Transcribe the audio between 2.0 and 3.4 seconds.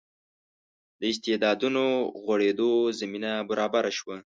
غوړېدو زمینه